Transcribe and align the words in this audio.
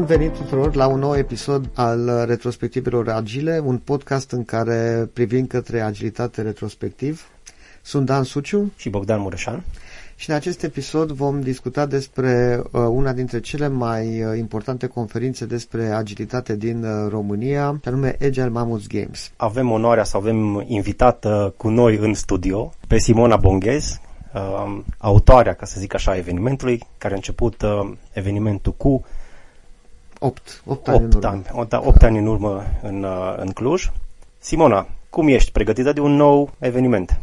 Bun 0.00 0.16
venit 0.16 0.34
tuturor 0.34 0.74
la 0.74 0.86
un 0.86 0.98
nou 0.98 1.16
episod 1.16 1.70
al 1.74 2.24
Retrospectivelor 2.26 3.08
Agile, 3.08 3.62
un 3.64 3.78
podcast 3.78 4.30
în 4.30 4.44
care 4.44 5.10
privim 5.12 5.46
către 5.46 5.80
agilitate 5.80 6.42
retrospectiv. 6.42 7.28
Sunt 7.82 8.06
Dan 8.06 8.22
Suciu 8.22 8.72
și 8.76 8.88
Bogdan 8.88 9.20
Mureșan. 9.20 9.64
Și 10.16 10.30
în 10.30 10.36
acest 10.36 10.62
episod 10.62 11.10
vom 11.10 11.40
discuta 11.40 11.86
despre 11.86 12.62
uh, 12.62 12.80
una 12.88 13.12
dintre 13.12 13.40
cele 13.40 13.68
mai 13.68 14.24
uh, 14.24 14.38
importante 14.38 14.86
conferințe 14.86 15.46
despre 15.46 15.86
agilitate 15.86 16.56
din 16.56 16.84
uh, 16.84 17.10
România, 17.10 17.78
și 17.82 17.88
anume 17.88 18.16
Agile 18.20 18.48
Mammoth 18.48 18.84
Games. 18.88 19.32
Avem 19.36 19.70
onoarea 19.70 20.04
să 20.04 20.16
avem 20.16 20.64
invitată 20.66 21.54
cu 21.56 21.68
noi 21.68 21.96
în 21.96 22.14
studio 22.14 22.72
pe 22.88 22.98
Simona 22.98 23.36
Bonghez, 23.36 24.00
uh, 24.34 24.80
autoarea, 24.98 25.54
ca 25.54 25.66
să 25.66 25.80
zic 25.80 25.94
așa, 25.94 26.16
evenimentului, 26.16 26.82
care 26.98 27.12
a 27.12 27.16
început 27.16 27.62
uh, 27.62 27.92
evenimentul 28.12 28.72
cu 28.72 29.04
8, 30.22 30.62
8 30.66 30.88
ani 30.88 31.04
8 31.04 31.12
în 31.14 31.16
urmă. 31.16 31.28
Ani, 31.28 31.46
8, 31.52 31.72
8 31.72 32.02
ani 32.02 32.18
în 32.18 32.26
urmă 32.26 32.64
în, 32.82 33.02
uh, 33.02 33.34
în 33.36 33.52
Cluj. 33.52 33.90
Simona, 34.38 34.86
cum 35.10 35.28
ești 35.28 35.52
pregătită 35.52 35.92
de 35.92 36.00
un 36.00 36.12
nou 36.12 36.50
eveniment? 36.58 37.18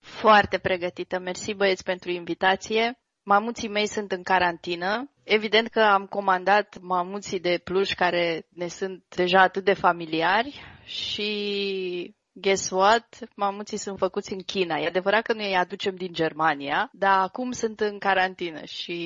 Foarte 0.00 0.58
pregătită. 0.58 1.18
Mersi 1.18 1.54
băieți 1.54 1.82
pentru 1.82 2.10
invitație. 2.10 2.98
Mamuții 3.22 3.68
mei 3.68 3.86
sunt 3.86 4.12
în 4.12 4.22
carantină. 4.22 5.10
Evident 5.22 5.68
că 5.68 5.80
am 5.80 6.06
comandat 6.06 6.78
mamuții 6.80 7.40
de 7.40 7.60
pluș 7.64 7.92
care 7.94 8.46
ne 8.48 8.68
sunt 8.68 9.04
deja 9.16 9.40
atât 9.40 9.64
de 9.64 9.74
familiari 9.74 10.60
și 10.84 12.14
guess 12.40 12.70
what? 12.70 13.18
Mamuții 13.34 13.76
sunt 13.76 13.98
făcuți 13.98 14.32
în 14.32 14.40
China. 14.42 14.76
E 14.76 14.86
adevărat 14.86 15.22
că 15.22 15.32
noi 15.32 15.48
îi 15.48 15.56
aducem 15.56 15.94
din 15.94 16.12
Germania, 16.12 16.90
dar 16.92 17.18
acum 17.18 17.50
sunt 17.50 17.80
în 17.80 17.98
carantină 17.98 18.64
și 18.64 18.98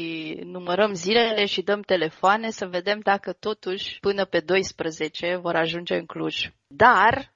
numărăm 0.45 0.93
zilele 0.95 1.45
și 1.47 1.63
dăm 1.63 1.81
telefoane 1.81 2.51
să 2.51 2.67
vedem 2.67 3.01
dacă 3.03 3.33
totuși 3.33 3.99
până 4.01 4.25
pe 4.25 4.41
12 4.41 5.37
vor 5.43 5.55
ajunge 5.55 5.95
în 5.95 6.07
Cluj. 6.07 6.51
Dar 6.67 7.33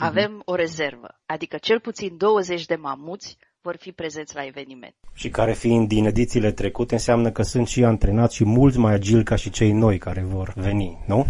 Mhm. 0.00 0.08
avem 0.08 0.42
o 0.44 0.54
rezervă, 0.54 1.20
adică 1.26 1.56
cel 1.56 1.80
puțin 1.80 2.16
20 2.16 2.64
de 2.66 2.74
mamuți 2.74 3.36
vor 3.62 3.76
fi 3.76 3.92
prezenți 3.92 4.34
la 4.34 4.44
eveniment. 4.44 4.94
Și 5.14 5.28
care 5.28 5.52
fiind 5.52 5.88
din 5.88 6.04
edițiile 6.04 6.52
trecute 6.52 6.94
înseamnă 6.94 7.30
că 7.30 7.42
sunt 7.42 7.68
și 7.68 7.84
antrenați 7.84 8.34
și 8.36 8.44
mulți 8.44 8.78
mai 8.78 8.92
agili 8.92 9.24
ca 9.24 9.36
și 9.36 9.50
cei 9.50 9.72
noi 9.72 9.98
care 9.98 10.22
vor 10.22 10.52
veni, 10.56 11.04
nu? 11.06 11.26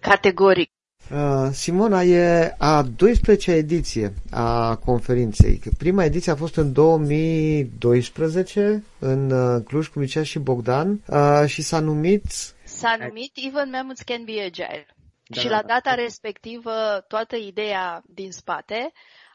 Categoric. 0.00 0.69
Uh, 1.12 1.48
Simona 1.52 2.02
e 2.02 2.54
a 2.58 2.84
12-a 2.84 3.52
ediție 3.52 4.14
a 4.30 4.76
conferinței. 4.76 5.60
Prima 5.78 6.04
ediție 6.04 6.32
a 6.32 6.36
fost 6.36 6.56
în 6.56 6.72
2012 6.72 8.84
în 8.98 9.30
uh, 9.30 9.62
Cluj 9.64 9.86
cu 9.86 9.98
Mircea 9.98 10.22
și 10.22 10.38
Bogdan 10.38 11.00
uh, 11.06 11.44
și 11.46 11.62
s-a 11.62 11.80
numit... 11.80 12.24
S-a 12.64 12.96
numit 12.98 13.32
Even 13.46 13.70
Mammoths 13.70 14.02
Can 14.02 14.24
Be 14.24 14.42
Agile. 14.44 14.86
Da, 15.26 15.40
și 15.40 15.48
la 15.48 15.62
data 15.66 15.94
respectivă, 15.94 16.70
toată 17.08 17.36
ideea 17.36 18.02
din 18.06 18.32
spate 18.32 18.92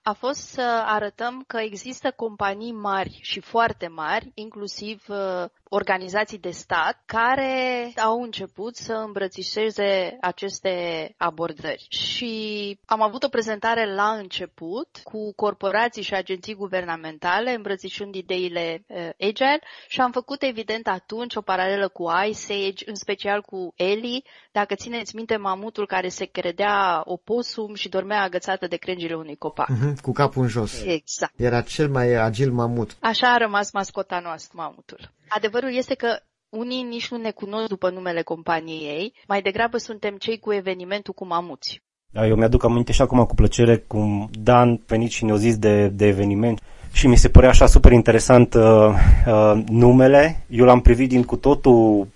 a 0.07 0.13
fost 0.13 0.39
să 0.39 0.83
arătăm 0.85 1.43
că 1.47 1.57
există 1.57 2.13
companii 2.15 2.71
mari 2.71 3.19
și 3.21 3.39
foarte 3.39 3.87
mari, 3.87 4.31
inclusiv 4.33 5.03
uh, 5.07 5.45
organizații 5.69 6.37
de 6.37 6.49
stat, 6.49 7.01
care 7.05 7.91
au 8.03 8.21
început 8.21 8.75
să 8.75 8.93
îmbrățișeze 8.93 10.17
aceste 10.21 10.73
abordări. 11.17 11.85
Și 11.89 12.79
am 12.85 13.01
avut 13.01 13.23
o 13.23 13.27
prezentare 13.27 13.93
la 13.93 14.09
început 14.09 14.87
cu 15.03 15.33
corporații 15.35 16.01
și 16.01 16.13
agenții 16.13 16.55
guvernamentale 16.55 17.53
îmbrățișând 17.53 18.15
ideile 18.15 18.83
uh, 18.87 19.09
Agile 19.19 19.61
și 19.87 20.01
am 20.01 20.11
făcut 20.11 20.41
evident 20.41 20.87
atunci 20.87 21.35
o 21.35 21.41
paralelă 21.41 21.87
cu 21.87 22.03
Ice 22.29 22.53
Age, 22.53 22.83
în 22.89 22.95
special 22.95 23.41
cu 23.41 23.73
Eli, 23.75 24.23
dacă 24.51 24.75
țineți 24.75 25.15
minte 25.15 25.37
mamutul 25.37 25.87
care 25.87 26.07
se 26.07 26.25
credea 26.25 27.01
oposum 27.05 27.73
și 27.73 27.89
dormea 27.89 28.21
agățată 28.21 28.67
de 28.67 28.75
crengile 28.75 29.13
unui 29.13 29.35
copac. 29.35 29.69
Uh-huh 29.71 29.94
cu 29.99 30.11
capul 30.11 30.41
în 30.41 30.47
jos. 30.47 30.83
Exact. 30.85 31.33
Era 31.39 31.61
cel 31.61 31.89
mai 31.89 32.13
agil 32.13 32.51
mamut. 32.51 32.97
Așa 32.99 33.33
a 33.33 33.37
rămas 33.37 33.71
mascota 33.71 34.19
noastră, 34.23 34.53
mamutul. 34.61 35.11
Adevărul 35.27 35.73
este 35.73 35.93
că 35.93 36.19
unii 36.49 36.83
nici 36.83 37.11
nu 37.11 37.17
ne 37.17 37.31
cunosc 37.31 37.67
după 37.67 37.89
numele 37.89 38.21
companiei 38.21 38.87
ei, 38.97 39.13
mai 39.27 39.41
degrabă 39.41 39.77
suntem 39.77 40.15
cei 40.17 40.39
cu 40.39 40.53
evenimentul 40.53 41.13
cu 41.13 41.25
mamuți. 41.25 41.81
Da, 42.11 42.27
eu 42.27 42.35
mi-aduc 42.35 42.63
aminte 42.63 42.91
și 42.91 43.01
acum 43.01 43.25
cu 43.25 43.35
plăcere 43.35 43.77
cum 43.77 44.29
Dan 44.39 44.81
venit 44.87 45.11
și 45.11 45.25
ne-a 45.25 45.35
zis 45.35 45.57
de, 45.57 45.87
de 45.87 46.05
eveniment 46.05 46.61
și 46.91 47.07
mi 47.07 47.17
se 47.17 47.29
părea 47.29 47.49
așa 47.49 47.65
super 47.65 47.91
interesant 47.91 48.53
uh, 48.53 48.63
uh, 49.27 49.63
numele. 49.67 50.43
Eu 50.49 50.65
l-am 50.65 50.81
privit 50.81 51.09
din 51.09 51.23
cu 51.23 51.35
totul 51.35 52.07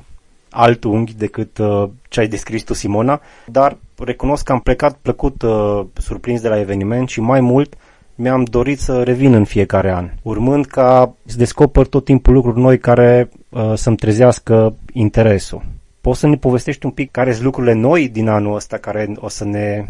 alt 0.50 0.84
unghi 0.84 1.14
decât 1.18 1.58
uh, 1.58 1.90
ce 2.10 2.20
ai 2.20 2.28
descris 2.28 2.64
tu, 2.64 2.74
Simona, 2.74 3.22
dar 3.46 3.78
recunosc 3.98 4.44
că 4.44 4.52
am 4.52 4.60
plecat 4.60 4.98
plăcut 5.02 5.42
uh, 5.42 5.86
surprins 5.94 6.42
de 6.42 6.48
la 6.48 6.60
eveniment 6.60 7.10
și 7.10 7.22
mai 7.22 7.40
mult 7.42 7.78
mi-am 8.16 8.44
dorit 8.44 8.80
să 8.80 9.04
revin 9.04 9.34
în 9.34 9.44
fiecare 9.44 9.92
an, 9.92 10.10
urmând 10.22 10.66
ca 10.66 11.14
să 11.26 11.38
descoper 11.38 11.86
tot 11.86 12.06
timpul 12.06 12.34
lucruri 12.34 12.60
noi 12.60 12.80
care 12.80 13.30
uh, 13.50 13.74
să-mi 13.76 13.96
trezească 13.96 14.76
interesul. 14.94 15.62
Poți 16.02 16.20
să 16.20 16.28
ne 16.28 16.38
povestești 16.38 16.86
un 16.86 16.92
pic 16.92 17.12
care 17.12 17.32
sunt 17.32 17.44
lucrurile 17.44 17.74
noi 17.74 18.10
din 18.10 18.28
anul 18.28 18.56
ăsta 18.56 18.78
care 18.78 19.12
o 19.16 19.28
să 19.28 19.46
ne 19.46 19.86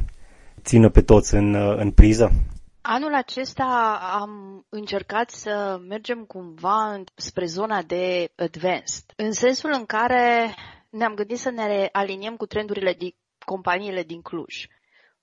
țină 0.64 0.90
pe 0.90 1.02
toți 1.02 1.36
în, 1.36 1.53
uh, 1.53 1.78
în 1.78 1.91
priză? 1.91 2.31
Anul 2.91 3.13
acesta 3.13 4.00
am 4.19 4.66
încercat 4.69 5.29
să 5.29 5.79
mergem 5.88 6.23
cumva 6.25 7.03
spre 7.16 7.45
zona 7.45 7.81
de 7.81 8.31
advanced, 8.35 9.03
în 9.16 9.31
sensul 9.31 9.69
în 9.73 9.85
care 9.85 10.55
ne-am 10.89 11.13
gândit 11.13 11.38
să 11.38 11.49
ne 11.49 11.89
aliniem 11.91 12.35
cu 12.35 12.45
trendurile 12.45 12.94
din 12.94 13.16
companiile 13.45 14.03
din 14.03 14.22
Cluj. 14.22 14.66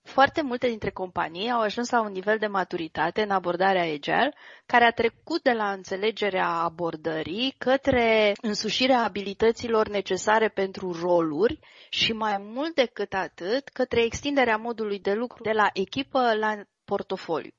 Foarte 0.03 0.43
multe 0.43 0.69
dintre 0.69 0.91
companii 0.91 1.51
au 1.51 1.61
ajuns 1.61 1.91
la 1.91 2.01
un 2.01 2.13
nivel 2.13 2.39
de 2.39 2.47
maturitate 2.47 3.23
în 3.23 3.31
abordarea 3.31 3.93
agile, 3.93 4.35
care 4.67 4.85
a 4.85 4.91
trecut 4.91 5.43
de 5.43 5.53
la 5.53 5.71
înțelegerea 5.71 6.49
abordării 6.49 7.55
către 7.59 8.33
însușirea 8.43 9.03
abilităților 9.03 9.89
necesare 9.89 10.49
pentru 10.49 10.93
roluri 11.01 11.59
și 11.89 12.13
mai 12.13 12.37
mult 12.39 12.75
decât 12.75 13.13
atât, 13.13 13.69
către 13.69 14.03
extinderea 14.05 14.57
modului 14.57 14.99
de 14.99 15.13
lucru 15.13 15.43
de 15.43 15.53
la 15.53 15.71
echipă 15.73 16.35
la 16.35 16.55
portofoliu. 16.87 17.51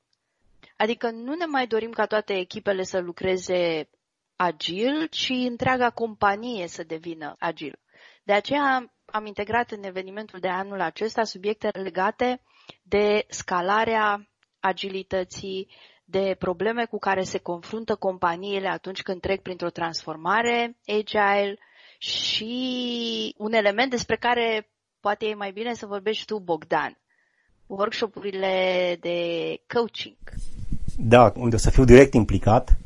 Adică 0.78 1.10
nu 1.10 1.34
ne 1.34 1.46
mai 1.46 1.68
dorim 1.68 1.92
ca 1.92 2.06
toate 2.06 2.38
echipele 2.38 2.84
să 2.84 3.00
lucreze 3.00 3.90
agil, 4.36 5.08
ci 5.08 5.30
întreaga 5.30 5.90
companie 5.90 6.68
să 6.68 6.84
devină 6.84 7.36
agil. 7.40 7.80
De 8.24 8.34
aceea 8.34 8.94
am 9.06 9.26
integrat 9.26 9.72
în 9.72 9.84
evenimentul 9.84 10.40
de 10.40 10.48
anul 10.48 10.82
acesta 10.82 11.24
subiecte 11.24 11.70
legate 11.74 12.42
de 12.84 13.26
scalarea 13.30 14.30
agilității, 14.60 15.68
de 16.06 16.36
probleme 16.40 16.86
cu 16.86 16.98
care 16.98 17.24
se 17.24 17.38
confruntă 17.38 17.96
companiile 17.96 18.68
atunci 18.68 19.02
când 19.02 19.22
trec 19.22 19.42
printr-o 19.42 19.70
transformare 19.70 20.78
agile 20.86 21.58
și 21.98 23.34
un 23.38 23.54
element 23.54 23.90
despre 23.90 24.18
care 24.18 24.70
poate 25.00 25.26
e 25.26 25.34
mai 25.34 25.52
bine 25.52 25.74
să 25.74 25.86
vorbești 25.86 26.26
tu, 26.26 26.40
Bogdan. 26.40 26.98
Workshopurile 27.68 28.98
de 29.02 29.18
coaching. 29.74 30.16
Da, 30.98 31.34
unde 31.36 31.56
o 31.56 31.60
să 31.60 31.70
fiu 31.70 31.84
direct 31.84 32.14
implicat 32.14 32.78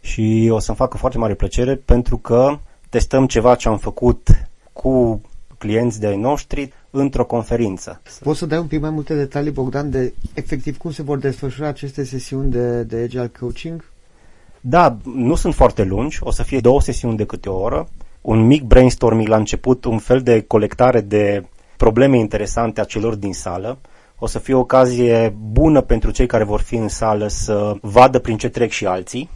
și 0.00 0.48
o 0.52 0.58
să-mi 0.58 0.76
facă 0.76 0.96
foarte 0.96 1.18
mare 1.18 1.34
plăcere 1.34 1.76
pentru 1.76 2.16
că 2.16 2.58
testăm 2.88 3.26
ceva 3.26 3.54
ce 3.54 3.68
am 3.68 3.78
făcut 3.78 4.28
cu 4.72 5.20
clienți 5.58 6.00
de 6.00 6.14
noștri 6.14 6.72
într-o 6.90 7.24
conferință. 7.24 8.00
Poți 8.22 8.38
să 8.38 8.46
dai 8.46 8.58
un 8.58 8.66
pic 8.66 8.80
mai 8.80 8.90
multe 8.90 9.14
detalii, 9.14 9.50
Bogdan, 9.50 9.90
de 9.90 10.12
efectiv 10.34 10.76
cum 10.76 10.90
se 10.90 11.02
vor 11.02 11.18
desfășura 11.18 11.68
aceste 11.68 12.04
sesiuni 12.04 12.50
de, 12.50 12.82
de 12.82 12.96
Agile 12.96 13.30
Coaching? 13.40 13.84
Da, 14.60 14.96
nu 15.14 15.34
sunt 15.34 15.54
foarte 15.54 15.84
lungi, 15.84 16.18
o 16.20 16.30
să 16.30 16.42
fie 16.42 16.60
două 16.60 16.80
sesiuni 16.80 17.16
de 17.16 17.24
câte 17.24 17.48
o 17.48 17.60
oră, 17.60 17.88
un 18.20 18.46
mic 18.46 18.62
brainstorming 18.62 19.28
la 19.28 19.36
început, 19.36 19.84
un 19.84 19.98
fel 19.98 20.20
de 20.20 20.40
colectare 20.40 21.00
de 21.00 21.44
probleme 21.76 22.18
interesante 22.18 22.80
a 22.80 22.84
celor 22.84 23.14
din 23.14 23.32
sală. 23.32 23.78
O 24.24 24.26
să 24.26 24.38
fie 24.38 24.54
o 24.54 24.58
ocazie 24.58 25.34
bună 25.50 25.80
pentru 25.80 26.10
cei 26.10 26.26
care 26.26 26.44
vor 26.44 26.60
fi 26.60 26.74
în 26.74 26.88
sală 26.88 27.28
să 27.28 27.74
vadă 27.80 28.18
prin 28.18 28.36
ce 28.36 28.48
trec 28.48 28.70
și 28.70 28.86
alții. 28.86 29.30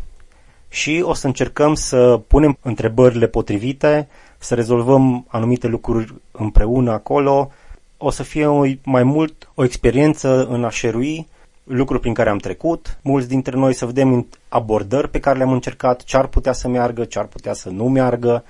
Și 0.68 1.02
o 1.04 1.14
să 1.14 1.26
încercăm 1.26 1.74
să 1.74 2.20
punem 2.26 2.58
întrebările 2.62 3.26
potrivite, 3.26 4.08
să 4.38 4.54
rezolvăm 4.54 5.24
anumite 5.28 5.66
lucruri 5.66 6.14
împreună 6.30 6.92
acolo. 6.92 7.50
O 7.96 8.10
să 8.10 8.22
fie 8.22 8.46
o, 8.46 8.64
mai 8.84 9.02
mult 9.02 9.50
o 9.54 9.64
experiență 9.64 10.46
în 10.46 10.64
a 10.64 10.70
șerui 10.70 11.26
lucruri 11.64 12.00
prin 12.00 12.14
care 12.14 12.30
am 12.30 12.38
trecut, 12.38 12.98
mulți 13.02 13.28
dintre 13.28 13.56
noi 13.56 13.74
să 13.74 13.86
vedem 13.86 14.26
abordări 14.48 15.10
pe 15.10 15.20
care 15.20 15.38
le-am 15.38 15.52
încercat, 15.52 16.02
ce 16.02 16.16
ar 16.16 16.26
putea 16.26 16.52
să 16.52 16.68
meargă, 16.68 17.04
ce 17.04 17.18
ar 17.18 17.26
putea 17.26 17.52
să 17.52 17.68
nu 17.68 17.88
meargă, 17.88 18.44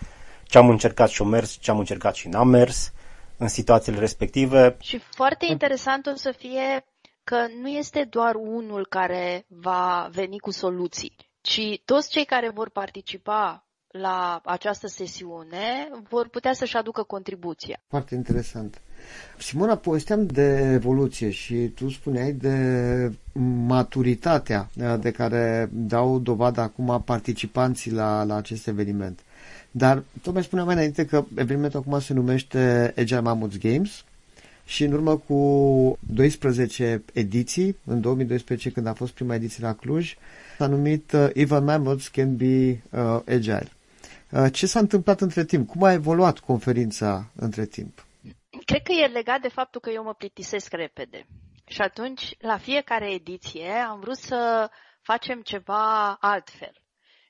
ce 0.44 0.58
am 0.58 0.68
încercat 0.68 1.08
și 1.08 1.22
o 1.22 1.24
mers, 1.24 1.58
ce 1.60 1.70
am 1.70 1.78
încercat 1.78 2.14
și 2.14 2.28
n-am 2.28 2.48
mers 2.48 2.92
în 3.38 3.48
situațiile 3.48 3.98
respective. 3.98 4.76
Și 4.80 4.98
foarte 4.98 5.46
interesant 5.48 6.06
o 6.06 6.14
să 6.14 6.34
fie 6.38 6.84
că 7.24 7.36
nu 7.60 7.68
este 7.68 8.06
doar 8.10 8.34
unul 8.34 8.86
care 8.88 9.44
va 9.48 10.08
veni 10.12 10.38
cu 10.38 10.50
soluții, 10.50 11.16
ci 11.40 11.60
toți 11.84 12.10
cei 12.10 12.24
care 12.24 12.48
vor 12.50 12.70
participa 12.70 13.66
la 13.98 14.40
această 14.44 14.86
sesiune 14.86 15.88
vor 16.08 16.28
putea 16.28 16.52
să-și 16.52 16.76
aducă 16.76 17.02
contribuția. 17.02 17.82
Foarte 17.88 18.14
interesant. 18.14 18.80
Simona, 19.38 19.76
povesteam 19.76 20.26
de 20.26 20.70
evoluție 20.72 21.30
și 21.30 21.54
tu 21.74 21.88
spuneai 21.88 22.32
de 22.32 22.56
maturitatea 23.66 24.68
de 25.00 25.10
care 25.10 25.68
dau 25.72 26.18
dovadă 26.18 26.60
acum 26.60 27.02
participanții 27.04 27.92
la, 27.92 28.22
la 28.24 28.34
acest 28.36 28.66
eveniment. 28.66 29.20
Dar 29.78 30.02
tot 30.22 30.32
mai 30.32 30.42
spuneam 30.42 30.66
mai 30.66 30.76
înainte 30.76 31.06
că 31.06 31.24
evenimentul 31.36 31.78
acum 31.80 32.00
se 32.00 32.12
numește 32.12 32.92
Agile 32.96 33.20
Mammoths 33.20 33.58
Games 33.58 34.04
și 34.64 34.84
în 34.84 34.92
urmă 34.92 35.16
cu 35.16 35.98
12 36.00 37.04
ediții, 37.12 37.76
în 37.84 38.00
2012 38.00 38.70
când 38.70 38.86
a 38.86 38.92
fost 38.92 39.12
prima 39.12 39.34
ediție 39.34 39.64
la 39.64 39.74
Cluj, 39.74 40.16
s-a 40.58 40.66
numit 40.66 41.12
uh, 41.12 41.28
Even 41.32 41.64
Mammoths 41.64 42.08
Can 42.08 42.36
Be 42.36 42.68
uh, 42.70 43.20
Agile. 43.26 43.68
Uh, 44.30 44.52
ce 44.52 44.66
s-a 44.66 44.78
întâmplat 44.78 45.20
între 45.20 45.44
timp? 45.44 45.68
Cum 45.68 45.82
a 45.82 45.92
evoluat 45.92 46.38
conferința 46.38 47.30
între 47.34 47.66
timp? 47.66 48.06
Cred 48.64 48.82
că 48.82 48.92
e 48.92 49.06
legat 49.06 49.40
de 49.40 49.48
faptul 49.48 49.80
că 49.80 49.90
eu 49.90 50.02
mă 50.02 50.14
plictisesc 50.14 50.72
repede. 50.72 51.26
Și 51.66 51.80
atunci, 51.80 52.34
la 52.38 52.58
fiecare 52.58 53.12
ediție, 53.12 53.68
am 53.88 54.00
vrut 54.00 54.16
să 54.16 54.70
facem 55.02 55.40
ceva 55.40 56.12
altfel 56.20 56.72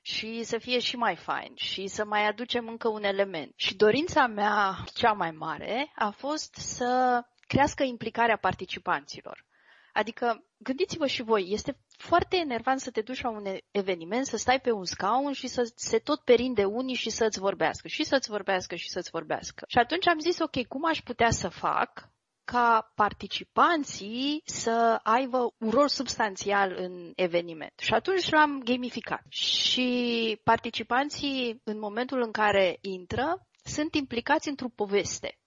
și 0.07 0.43
să 0.43 0.57
fie 0.57 0.79
și 0.79 0.95
mai 0.95 1.15
fain 1.15 1.51
și 1.55 1.87
să 1.87 2.05
mai 2.05 2.27
aducem 2.27 2.67
încă 2.67 2.87
un 2.87 3.03
element. 3.03 3.53
Și 3.55 3.75
dorința 3.75 4.27
mea 4.27 4.83
cea 4.93 5.11
mai 5.11 5.31
mare 5.31 5.91
a 5.95 6.09
fost 6.09 6.53
să 6.53 7.21
crească 7.47 7.83
implicarea 7.83 8.37
participanților. 8.37 9.45
Adică, 9.93 10.43
gândiți-vă 10.57 11.07
și 11.07 11.23
voi, 11.23 11.45
este 11.49 11.77
foarte 11.97 12.37
enervant 12.37 12.79
să 12.79 12.91
te 12.91 13.01
duci 13.01 13.21
la 13.21 13.29
un 13.29 13.45
eveniment, 13.71 14.25
să 14.25 14.37
stai 14.37 14.59
pe 14.59 14.71
un 14.71 14.85
scaun 14.85 15.31
și 15.31 15.47
să 15.47 15.71
se 15.75 15.97
tot 15.97 16.19
perinde 16.21 16.63
unii 16.63 16.95
și 16.95 17.09
să-ți 17.09 17.39
vorbească, 17.39 17.87
și 17.87 18.03
să-ți 18.03 18.29
vorbească, 18.29 18.75
și 18.75 18.89
să-ți 18.89 19.09
vorbească. 19.09 19.65
Și 19.67 19.77
atunci 19.77 20.07
am 20.07 20.19
zis, 20.19 20.39
ok, 20.39 20.67
cum 20.67 20.85
aș 20.85 21.01
putea 21.01 21.29
să 21.29 21.47
fac 21.47 22.09
ca 22.51 22.91
participanții 22.95 24.41
să 24.45 24.99
aibă 25.03 25.53
un 25.57 25.69
rol 25.69 25.87
substanțial 25.87 26.75
în 26.77 27.11
eveniment. 27.15 27.73
Și 27.79 27.93
atunci 27.93 28.29
l-am 28.29 28.61
gamificat. 28.63 29.23
Și 29.29 30.39
participanții, 30.43 31.61
în 31.63 31.79
momentul 31.79 32.21
în 32.21 32.31
care 32.31 32.77
intră, 32.81 33.47
sunt 33.63 33.95
implicați 33.95 34.47
într-o 34.49 34.67
poveste. 34.75 35.37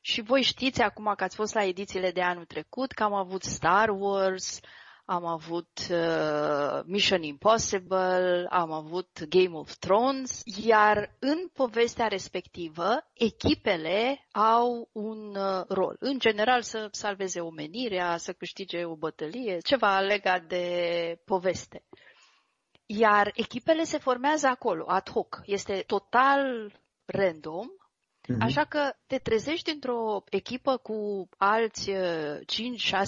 Și 0.00 0.22
voi 0.22 0.42
știți 0.42 0.82
acum 0.82 1.12
că 1.16 1.24
ați 1.24 1.36
fost 1.36 1.54
la 1.54 1.64
edițiile 1.64 2.10
de 2.10 2.22
anul 2.22 2.44
trecut 2.44 2.92
că 2.92 3.02
am 3.02 3.14
avut 3.14 3.42
Star 3.42 3.88
Wars, 3.88 4.60
am 5.10 5.26
avut 5.26 5.78
uh, 5.90 6.80
Mission 6.84 7.22
Impossible, 7.22 8.46
am 8.50 8.72
avut 8.72 9.24
Game 9.28 9.56
of 9.56 9.76
Thrones, 9.76 10.42
iar 10.44 11.16
în 11.18 11.48
povestea 11.52 12.06
respectivă, 12.06 13.06
echipele 13.12 14.26
au 14.32 14.88
un 14.92 15.36
uh, 15.36 15.64
rol. 15.68 15.96
În 15.98 16.18
general 16.18 16.62
să 16.62 16.88
salveze 16.90 17.40
omenirea, 17.40 18.16
să 18.16 18.32
câștige 18.32 18.84
o 18.84 18.96
bătălie, 18.96 19.58
ceva 19.58 20.00
legat 20.00 20.42
de 20.42 21.20
poveste. 21.24 21.84
Iar 22.86 23.30
echipele 23.34 23.84
se 23.84 23.98
formează 23.98 24.46
acolo, 24.46 24.84
ad 24.88 25.10
hoc. 25.10 25.40
Este 25.44 25.84
total 25.86 26.72
random, 27.04 27.66
Mm-hmm. 28.28 28.40
Așa 28.40 28.64
că 28.64 28.92
te 29.06 29.18
trezești 29.18 29.70
într-o 29.70 30.22
echipă 30.30 30.76
cu 30.76 31.28
alți 31.36 31.90
5-6 31.90 31.94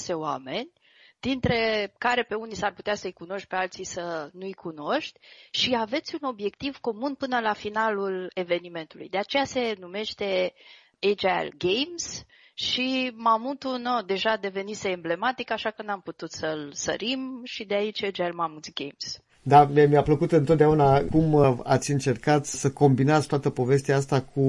uh, 0.08 0.14
oameni 0.14 0.72
dintre 1.20 1.92
care 1.98 2.22
pe 2.22 2.34
unii 2.34 2.54
s-ar 2.54 2.72
putea 2.72 2.94
să-i 2.94 3.12
cunoști, 3.12 3.48
pe 3.48 3.56
alții 3.56 3.84
să 3.84 4.30
nu-i 4.32 4.52
cunoști 4.52 5.20
și 5.50 5.76
aveți 5.76 6.14
un 6.20 6.28
obiectiv 6.28 6.78
comun 6.78 7.14
până 7.14 7.40
la 7.40 7.52
finalul 7.52 8.30
evenimentului. 8.34 9.08
De 9.08 9.18
aceea 9.18 9.44
se 9.44 9.74
numește 9.78 10.52
Agile 11.00 11.50
Games 11.58 12.24
și 12.54 13.12
mamutul 13.14 13.78
no, 13.78 14.00
deja 14.00 14.36
devenise 14.36 14.88
emblematic, 14.88 15.50
așa 15.50 15.70
că 15.70 15.82
n-am 15.82 16.00
putut 16.00 16.30
să-l 16.30 16.72
sărim 16.72 17.40
și 17.44 17.64
de 17.64 17.74
aici 17.74 18.02
Agile 18.02 18.30
Mammoth 18.30 18.68
Games. 18.74 19.22
Da, 19.42 19.64
mi-a 19.64 20.02
plăcut 20.02 20.32
întotdeauna 20.32 21.00
cum 21.00 21.32
uh, 21.32 21.58
ați 21.62 21.90
încercat 21.90 22.46
să 22.46 22.70
combinați 22.70 23.28
toată 23.28 23.50
povestea 23.50 23.96
asta 23.96 24.20
cu 24.22 24.40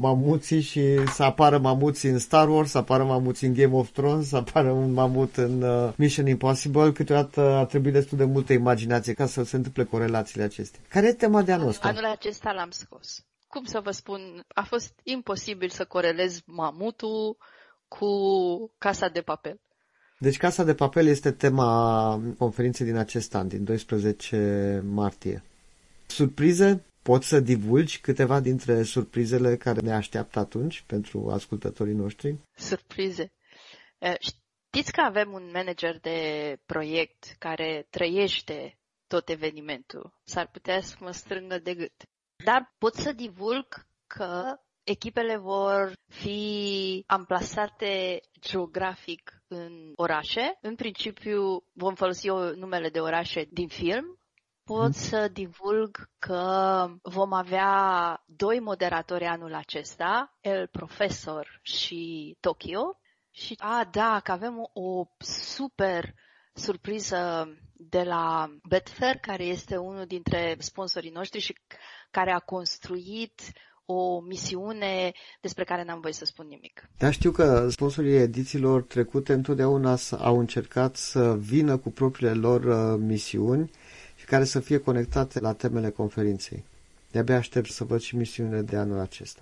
mamuții 0.00 0.60
și 0.60 1.06
să 1.08 1.22
apară 1.22 1.58
mamuții 1.58 2.08
în 2.08 2.18
Star 2.18 2.48
Wars, 2.48 2.70
să 2.70 2.78
apară 2.78 3.04
mamuții 3.04 3.46
în 3.46 3.54
Game 3.54 3.74
of 3.74 3.90
Thrones, 3.90 4.28
să 4.28 4.36
apară 4.36 4.70
un 4.70 4.92
mamut 4.92 5.36
în 5.36 5.62
uh, 5.62 5.92
Mission 5.96 6.26
Impossible. 6.26 6.92
Câteodată 6.92 7.40
a 7.40 7.64
trebuit 7.64 7.92
destul 7.92 8.18
de 8.18 8.24
multă 8.24 8.52
imaginație 8.52 9.12
ca 9.12 9.26
să 9.26 9.44
se 9.44 9.56
întâmple 9.56 9.84
corelațiile 9.84 10.44
acestea. 10.44 10.80
Care 10.88 11.06
e 11.06 11.12
tema 11.12 11.42
de 11.42 11.52
anul 11.52 11.68
ăsta? 11.68 11.88
Anul 11.88 12.04
acesta 12.04 12.52
l-am 12.52 12.70
scos. 12.70 13.24
Cum 13.48 13.64
să 13.64 13.80
vă 13.80 13.90
spun, 13.90 14.44
a 14.54 14.62
fost 14.62 14.92
imposibil 15.02 15.68
să 15.68 15.84
corelez 15.84 16.40
mamutul 16.44 17.36
cu 17.88 18.06
casa 18.78 19.08
de 19.08 19.20
papel. 19.20 19.60
Deci 20.18 20.36
Casa 20.36 20.64
de 20.64 20.74
Papel 20.74 21.06
este 21.06 21.32
tema 21.32 22.20
conferinței 22.38 22.86
din 22.86 22.96
acest 22.96 23.34
an, 23.34 23.48
din 23.48 23.64
12 23.64 24.82
martie. 24.84 25.42
Surprize? 26.06 26.84
Poți 27.02 27.28
să 27.28 27.40
divulgi 27.40 28.00
câteva 28.00 28.40
dintre 28.40 28.82
surprizele 28.82 29.56
care 29.56 29.80
ne 29.80 29.92
așteaptă 29.94 30.38
atunci 30.38 30.84
pentru 30.86 31.30
ascultătorii 31.30 31.94
noștri? 31.94 32.34
Surprize. 32.56 33.32
Știți 34.18 34.92
că 34.92 35.00
avem 35.00 35.32
un 35.32 35.50
manager 35.52 35.98
de 36.00 36.18
proiect 36.66 37.34
care 37.38 37.86
trăiește 37.90 38.78
tot 39.06 39.28
evenimentul. 39.28 40.20
S-ar 40.24 40.48
putea 40.48 40.80
să 40.80 40.94
mă 41.00 41.10
strângă 41.10 41.58
de 41.58 41.74
gât. 41.74 41.94
Dar 42.44 42.74
pot 42.78 42.94
să 42.94 43.12
divulg 43.12 43.86
că 44.06 44.42
echipele 44.86 45.36
vor 45.36 45.92
fi 46.08 47.04
amplasate 47.06 48.20
geografic 48.40 49.42
în 49.48 49.92
orașe. 49.96 50.58
În 50.60 50.74
principiu 50.74 51.64
vom 51.72 51.94
folosi 51.94 52.28
numele 52.54 52.88
de 52.88 53.00
orașe 53.00 53.48
din 53.50 53.68
film. 53.68 54.18
Pot 54.64 54.86
mm. 54.86 54.90
să 54.90 55.28
divulg 55.28 56.10
că 56.18 56.86
vom 57.02 57.32
avea 57.32 58.22
doi 58.26 58.60
moderatori 58.60 59.24
anul 59.24 59.54
acesta, 59.54 60.36
El 60.40 60.66
Profesor 60.66 61.60
și 61.62 62.36
Tokyo. 62.40 62.98
Și, 63.30 63.54
a, 63.58 63.88
da, 63.90 64.20
că 64.24 64.32
avem 64.32 64.58
o, 64.58 64.80
o 64.80 65.06
super 65.18 66.14
surpriză 66.52 67.48
de 67.72 68.02
la 68.02 68.46
Betfair, 68.68 69.16
care 69.16 69.44
este 69.44 69.76
unul 69.76 70.06
dintre 70.06 70.56
sponsorii 70.58 71.10
noștri 71.10 71.40
și 71.40 71.56
care 72.10 72.30
a 72.30 72.38
construit 72.38 73.40
o 73.86 74.20
misiune 74.20 75.12
despre 75.40 75.64
care 75.64 75.84
n-am 75.84 76.00
voie 76.00 76.12
să 76.12 76.24
spun 76.24 76.46
nimic. 76.46 76.88
Da, 76.98 77.10
știu 77.10 77.30
că 77.30 77.68
sponsorii 77.70 78.16
edițiilor 78.16 78.82
trecute 78.82 79.32
întotdeauna 79.32 79.96
au 80.18 80.38
încercat 80.38 80.96
să 80.96 81.36
vină 81.36 81.76
cu 81.76 81.90
propriile 81.90 82.32
lor 82.32 82.64
uh, 82.64 82.98
misiuni 82.98 83.70
și 84.14 84.24
care 84.24 84.44
să 84.44 84.60
fie 84.60 84.78
conectate 84.78 85.40
la 85.40 85.52
temele 85.52 85.90
conferinței. 85.90 86.64
De-abia 87.10 87.36
aștept 87.36 87.70
să 87.70 87.84
văd 87.84 88.00
și 88.00 88.16
misiunile 88.16 88.60
de 88.60 88.76
anul 88.76 88.98
acesta. 88.98 89.40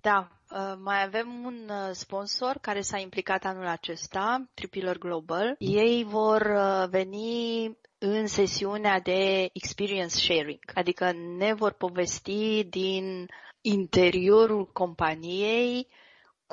Da, 0.00 0.30
uh, 0.50 0.74
mai 0.82 1.04
avem 1.04 1.42
un 1.44 1.68
uh, 1.68 1.90
sponsor 1.92 2.58
care 2.60 2.80
s-a 2.80 2.98
implicat 2.98 3.44
anul 3.44 3.66
acesta, 3.66 4.48
Tripiller 4.54 4.98
Global. 4.98 5.54
Ei 5.58 6.04
vor 6.08 6.50
veni 6.90 7.76
în 7.98 8.26
sesiunea 8.26 9.00
de 9.00 9.48
experience 9.52 10.16
sharing, 10.16 10.58
adică 10.74 11.12
ne 11.38 11.54
vor 11.54 11.72
povesti 11.72 12.64
din 12.64 13.26
interiorul 13.62 14.68
companiei 14.72 15.86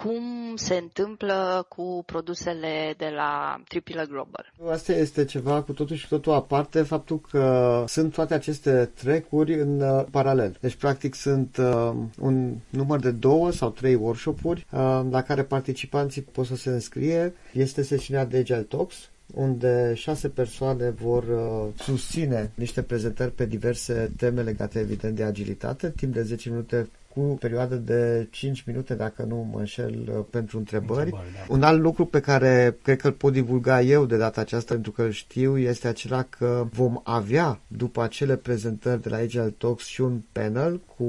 cum 0.04 0.56
se 0.56 0.76
întâmplă 0.76 1.66
cu 1.70 2.04
produsele 2.06 2.94
de 2.98 3.12
la 3.16 3.62
Triple 3.68 4.06
Global. 4.10 4.54
Asta 4.72 4.94
este 4.94 5.26
ceva 5.26 5.62
cu 5.64 5.74
totul 5.74 5.96
și 5.96 6.08
cu 6.08 6.16
totul 6.16 6.34
aparte, 6.34 6.82
faptul 6.82 7.20
că 7.20 7.84
sunt 7.88 8.14
toate 8.14 8.34
aceste 8.34 8.92
trecuri 8.96 9.60
în 9.62 9.82
uh, 9.82 10.06
paralel. 10.12 10.58
Deci, 10.62 10.76
practic, 10.76 11.16
sunt 11.16 11.58
uh, 11.58 11.92
un 12.20 12.56
număr 12.70 13.00
de 13.00 13.12
două 13.12 13.52
sau 13.52 13.70
trei 13.70 13.96
workshop-uri 13.96 14.66
uh, 14.72 15.02
la 15.10 15.22
care 15.22 15.44
participanții 15.44 16.22
pot 16.22 16.46
să 16.46 16.56
se 16.56 16.70
înscrie. 16.70 17.34
Este 17.54 17.84
sesiunea 17.84 18.26
de 18.26 18.38
Agile 18.38 18.62
Talks, 18.62 19.10
unde 19.34 19.94
șase 19.96 20.30
persoane 20.30 20.90
vor 20.90 21.24
uh, 21.24 21.84
susține 21.84 22.52
niște 22.56 22.82
prezentări 22.82 23.32
pe 23.32 23.46
diverse 23.46 24.12
teme 24.18 24.42
legate 24.42 24.80
evident 24.80 25.16
de 25.16 25.24
agilitate, 25.24 25.94
timp 25.96 26.14
de 26.14 26.22
10 26.22 26.50
minute 26.50 26.90
cu 27.20 27.36
perioadă 27.36 27.76
de 27.76 28.28
5 28.32 28.64
minute, 28.64 28.94
dacă 28.94 29.24
nu 29.24 29.48
mă 29.52 29.60
înșel, 29.60 30.10
uh, 30.18 30.26
pentru 30.30 30.58
întrebări. 30.58 31.00
întrebări 31.00 31.34
da. 31.34 31.54
Un 31.54 31.64
alt 31.64 31.82
lucru 31.82 32.06
pe 32.06 32.20
care 32.20 32.78
cred 32.82 32.98
că 33.02 33.08
îl 33.08 33.14
pot 33.14 33.34
divulga 33.34 33.82
eu 33.82 34.06
de 34.06 34.18
data 34.18 34.42
aceasta, 34.42 34.74
pentru 34.74 34.92
că 34.92 35.02
îl 35.02 35.12
știu, 35.12 35.58
este 35.58 35.88
acela 35.88 36.24
că 36.24 36.68
vom 36.72 37.00
avea, 37.04 37.60
după 37.68 38.02
acele 38.02 38.36
prezentări 38.36 39.02
de 39.02 39.10
la 39.10 39.18
Agile 39.18 39.54
Talks, 39.58 39.86
și 39.86 40.02
un 40.02 40.22
panel 40.32 40.82
cu 40.98 41.06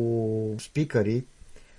speakerii 0.57 1.27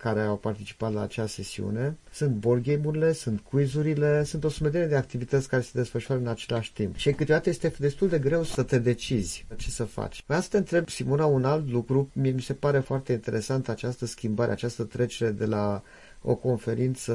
care 0.01 0.21
au 0.21 0.37
participat 0.37 0.93
la 0.93 1.01
acea 1.01 1.25
sesiune. 1.25 1.97
Sunt 2.11 2.31
board 2.31 2.63
game-urile, 2.63 3.13
sunt 3.13 3.39
quizurile, 3.39 4.23
sunt 4.23 4.43
o 4.43 4.49
sumedenie 4.49 4.87
de 4.87 4.95
activități 4.95 5.47
care 5.47 5.61
se 5.61 5.71
desfășoară 5.73 6.21
în 6.21 6.27
același 6.27 6.73
timp. 6.73 6.95
Și 6.95 7.11
câteodată 7.11 7.49
este 7.49 7.73
destul 7.79 8.07
de 8.09 8.19
greu 8.19 8.43
să 8.43 8.63
te 8.63 8.79
decizi 8.79 9.45
ce 9.55 9.69
să 9.69 9.83
faci. 9.83 10.23
Vreau 10.25 10.41
să 10.41 10.47
te 10.49 10.57
întreb, 10.57 10.89
Simona, 10.89 11.25
un 11.25 11.45
alt 11.45 11.69
lucru. 11.69 12.09
Mie 12.13 12.31
mi 12.31 12.41
se 12.41 12.53
pare 12.53 12.79
foarte 12.79 13.11
interesant 13.11 13.69
această 13.69 14.05
schimbare, 14.05 14.51
această 14.51 14.83
trecere 14.83 15.31
de 15.31 15.45
la 15.45 15.83
o 16.21 16.35
conferință 16.35 17.13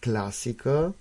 clasică 0.00 0.94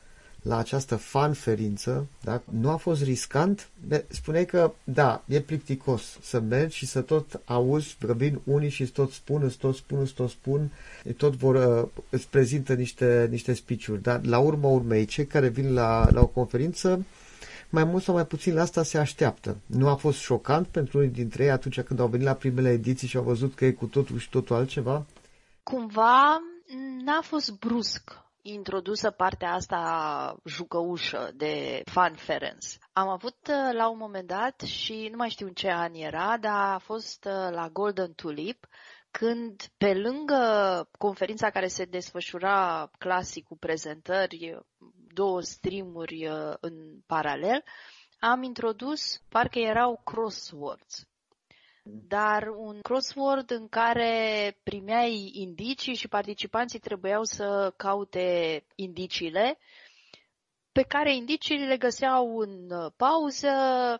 la 0.44 0.58
această 0.58 0.96
fanferință, 0.96 2.08
da? 2.22 2.42
nu 2.50 2.70
a 2.70 2.76
fost 2.76 3.04
riscant? 3.04 3.70
Spuneai 4.08 4.46
că, 4.46 4.74
da, 4.84 5.24
e 5.26 5.40
plicticos 5.40 6.18
să 6.22 6.40
mergi 6.40 6.76
și 6.76 6.86
să 6.86 7.02
tot 7.02 7.42
auzi, 7.46 7.98
vin 8.00 8.40
unii 8.44 8.70
și 8.70 8.86
tot 8.86 9.12
spun, 9.12 9.44
îți 9.44 9.58
tot 9.58 9.76
spun, 9.76 10.00
îți 10.00 10.14
tot 10.14 10.30
spun, 10.30 10.72
tot 11.18 11.36
vor, 11.36 11.56
uh, 11.56 12.04
îți 12.10 12.28
prezintă 12.28 12.74
niște, 12.74 13.28
niște 13.30 13.54
speech-uri, 13.54 14.02
dar 14.02 14.26
la 14.26 14.40
urma 14.40 14.68
urmei, 14.68 15.06
cei 15.06 15.26
care 15.26 15.48
vin 15.48 15.74
la, 15.74 16.08
la 16.12 16.22
o 16.22 16.26
conferință, 16.26 17.06
mai 17.70 17.84
mult 17.84 18.04
sau 18.04 18.14
mai 18.14 18.26
puțin 18.26 18.54
la 18.54 18.62
asta 18.62 18.84
se 18.84 18.98
așteaptă. 18.98 19.58
Nu 19.66 19.88
a 19.88 19.96
fost 19.96 20.20
șocant 20.20 20.68
pentru 20.68 20.98
unii 20.98 21.10
dintre 21.10 21.44
ei 21.44 21.52
atunci 21.52 21.82
când 21.82 22.00
au 22.00 22.08
venit 22.08 22.26
la 22.26 22.34
primele 22.34 22.70
ediții 22.70 23.08
și 23.08 23.18
au 23.18 23.24
văzut 23.24 23.56
că 23.56 23.66
e 23.66 23.72
cu 23.72 23.86
totul 23.86 24.18
și 24.18 24.30
totul 24.30 24.56
altceva? 24.56 25.06
Cumva 25.64 26.42
n-a 27.06 27.22
fost 27.22 27.52
brusc 27.60 28.23
introdusă 28.44 29.12
partea 29.12 29.54
asta 29.54 30.36
jucăușă 30.46 31.32
de 31.36 31.82
fanference. 31.86 32.78
Am 32.94 33.08
avut 33.08 33.48
uh, 33.48 33.74
la 33.74 33.90
un 33.90 33.98
moment 33.98 34.28
dat 34.28 34.60
și 34.62 35.08
nu 35.12 35.18
mai 35.18 35.30
știu 35.30 35.48
în 35.48 35.54
ce 35.54 35.72
an 35.72 35.94
era, 35.94 36.38
dar 36.38 36.74
a 36.74 36.78
fost 36.78 37.26
uh, 37.26 37.52
la 37.52 37.70
Golden 37.70 38.14
Tulip, 38.14 38.68
când 39.12 39.62
pe 39.78 39.94
lângă 39.94 40.40
conferința 40.98 41.50
care 41.50 41.68
se 41.68 41.86
desfășura 41.86 42.90
clasic 42.98 43.46
cu 43.48 43.58
prezentări, 43.58 44.60
două 45.14 45.42
streamuri 45.42 46.28
uh, 46.28 46.54
în 46.60 46.74
paralel, 47.06 47.64
am 48.20 48.44
introdus, 48.44 49.22
parcă 49.30 49.60
erau 49.60 50.02
crosswords 50.04 51.08
dar 51.84 52.48
un 52.56 52.80
crossword 52.82 53.52
în 53.52 53.68
care 53.68 54.58
primeai 54.64 55.32
indicii 55.34 55.96
și 55.96 56.08
participanții 56.08 56.80
trebuiau 56.80 57.24
să 57.24 57.74
caute 57.78 58.66
indiciile 58.76 59.58
pe 60.74 60.82
care 60.82 61.16
indiciile 61.16 61.66
le 61.66 61.78
găseau 61.78 62.38
în 62.38 62.68
pauză 62.98 63.50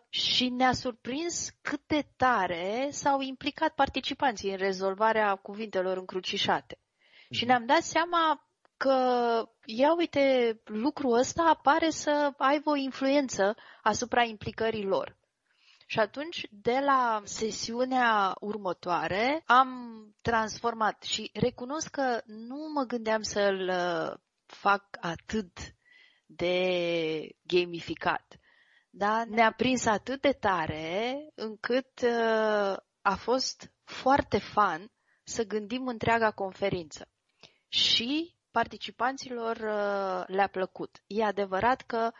și 0.08 0.48
ne-a 0.48 0.72
surprins 0.72 1.50
cât 1.62 1.80
de 1.86 2.06
tare 2.16 2.88
s-au 2.90 3.20
implicat 3.20 3.74
participanții 3.74 4.50
în 4.50 4.56
rezolvarea 4.56 5.34
cuvintelor 5.34 5.96
încrucișate. 5.96 6.74
Mm-hmm. 6.76 7.30
Și 7.30 7.44
mhm. 7.44 7.46
ne-am 7.46 7.66
dat 7.66 7.82
seama 7.82 8.48
că, 8.76 8.96
ia 9.64 9.94
uite, 9.96 10.60
lucrul 10.64 11.18
ăsta 11.18 11.60
pare 11.62 11.90
să 11.90 12.32
aibă 12.36 12.70
o 12.70 12.76
influență 12.76 13.56
asupra 13.82 14.22
implicării 14.22 14.84
lor. 14.84 15.16
Și 15.94 16.00
atunci, 16.00 16.46
de 16.50 16.78
la 16.84 17.22
sesiunea 17.24 18.34
următoare, 18.40 19.42
am 19.46 19.68
transformat 20.22 21.02
și 21.02 21.30
recunosc 21.34 21.90
că 21.90 22.20
nu 22.24 22.70
mă 22.74 22.82
gândeam 22.82 23.22
să-l 23.22 23.68
uh, 23.68 24.16
fac 24.46 24.84
atât 25.00 25.58
de 26.26 27.28
gamificat. 27.42 28.36
Da? 28.90 29.24
Ne-a 29.28 29.52
prins 29.52 29.86
atât 29.86 30.20
de 30.20 30.32
tare 30.32 31.16
încât 31.34 32.00
uh, 32.02 32.76
a 33.02 33.14
fost 33.16 33.72
foarte 33.84 34.38
fan 34.38 34.92
să 35.24 35.44
gândim 35.44 35.86
întreaga 35.86 36.30
conferință. 36.30 37.08
Și 37.68 38.36
participanților 38.50 39.56
uh, 39.56 40.24
le-a 40.26 40.48
plăcut. 40.48 41.02
E 41.06 41.24
adevărat 41.24 41.80
că 41.80 42.10